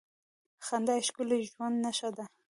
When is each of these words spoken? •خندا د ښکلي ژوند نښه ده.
•خندا 0.65 0.95
د 1.01 1.05
ښکلي 1.07 1.37
ژوند 1.49 1.75
نښه 1.83 2.09
ده. 2.17 2.23